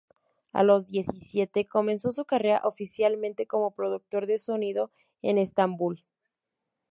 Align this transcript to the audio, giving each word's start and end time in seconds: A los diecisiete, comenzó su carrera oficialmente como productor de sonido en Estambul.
A 0.51 0.63
los 0.63 0.87
diecisiete, 0.87 1.67
comenzó 1.67 2.11
su 2.11 2.25
carrera 2.25 2.61
oficialmente 2.63 3.45
como 3.45 3.75
productor 3.75 4.25
de 4.25 4.39
sonido 4.39 4.91
en 5.21 5.37
Estambul. 5.37 6.03